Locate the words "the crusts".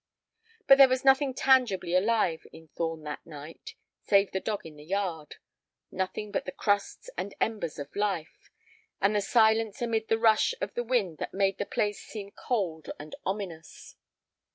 6.45-7.11